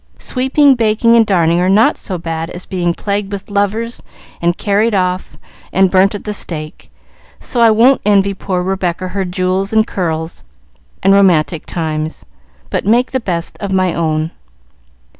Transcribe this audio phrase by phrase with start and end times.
[0.17, 4.01] Sweeping, baking, and darning are not so bad as being plagued with lovers
[4.41, 5.37] and carried off
[5.71, 6.89] and burnt at the stake,
[7.39, 10.43] so I won't envy poor Rebecca her jewels and curls
[11.03, 12.25] and romantic times,
[12.71, 14.31] but make the best of my own."